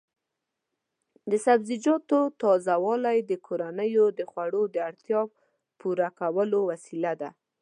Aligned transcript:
د 1.29 1.31
سبزیجاتو 1.45 2.19
تازه 2.41 2.75
والي 2.85 3.17
د 3.29 3.31
کورنیو 3.47 4.05
د 4.17 4.21
خوړو 4.29 4.63
د 4.73 4.77
اړتیا 4.89 5.21
پوره 5.79 6.09
کولو 6.19 6.59
وسیله 6.71 7.13
ده. 7.21 7.29